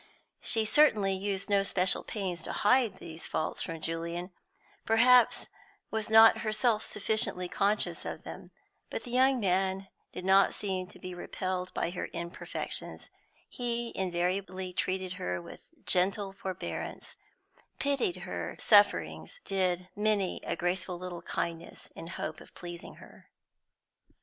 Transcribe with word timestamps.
She 0.41 0.65
certainly 0.65 1.13
used 1.13 1.47
no 1.47 1.61
special 1.61 2.03
pains 2.03 2.41
to 2.41 2.51
hide 2.51 2.97
these 2.97 3.27
faults 3.27 3.61
from 3.61 3.81
Julian, 3.81 4.31
perhaps 4.83 5.45
was 5.91 6.09
not 6.09 6.39
herself 6.39 6.83
sufficiently 6.83 7.47
conscious 7.47 8.03
of 8.03 8.23
them, 8.23 8.49
but 8.89 9.03
the 9.03 9.11
young 9.11 9.39
man 9.39 9.89
did 10.11 10.25
not 10.25 10.55
seem 10.55 10.87
to 10.87 10.97
be 10.97 11.13
repelled 11.13 11.71
by 11.75 11.91
her 11.91 12.05
imperfections; 12.13 13.11
he 13.47 13.95
invariably 13.95 14.73
treated 14.73 15.13
her 15.21 15.39
with 15.39 15.67
gentle 15.85 16.33
forbearance, 16.33 17.15
pitied 17.77 18.15
her 18.23 18.55
sufferings, 18.59 19.39
did 19.45 19.87
many 19.95 20.41
a 20.43 20.55
graceful 20.55 20.97
little 20.97 21.21
kindness 21.21 21.91
in 21.95 22.07
hope 22.07 22.41
of 22.41 22.55
pleasing 22.55 22.95
her. 22.95 23.27